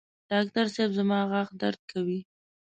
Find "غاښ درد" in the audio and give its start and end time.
1.31-1.81